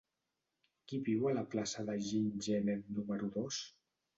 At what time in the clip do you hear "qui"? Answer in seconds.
0.91-0.99